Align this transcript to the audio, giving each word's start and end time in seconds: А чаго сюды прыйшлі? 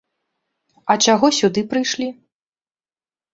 А 0.93 0.95
чаго 1.07 1.29
сюды 1.41 1.63
прыйшлі? 1.75 2.09